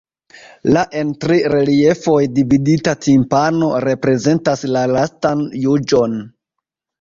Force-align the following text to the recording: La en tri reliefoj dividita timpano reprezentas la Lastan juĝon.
La 0.75 0.81
en 1.01 1.09
tri 1.25 1.35
reliefoj 1.53 2.15
dividita 2.37 2.95
timpano 3.09 3.69
reprezentas 3.87 4.65
la 4.77 4.83
Lastan 4.95 5.45
juĝon. 5.67 6.19